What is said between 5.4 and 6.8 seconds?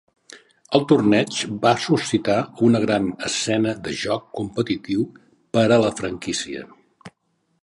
per a la franquícia.